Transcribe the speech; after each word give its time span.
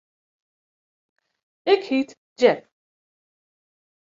Ik 1.73 1.83
hjit 1.89 2.09
Jack. 2.39 2.61